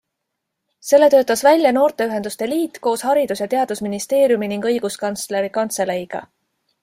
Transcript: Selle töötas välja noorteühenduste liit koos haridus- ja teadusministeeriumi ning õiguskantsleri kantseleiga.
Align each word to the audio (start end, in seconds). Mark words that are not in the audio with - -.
Selle 0.87 1.09
töötas 1.13 1.43
välja 1.47 1.73
noorteühenduste 1.77 2.47
liit 2.49 2.79
koos 2.87 3.05
haridus- 3.09 3.43
ja 3.45 3.47
teadusministeeriumi 3.53 4.49
ning 4.53 4.67
õiguskantsleri 4.73 5.55
kantseleiga. 5.61 6.23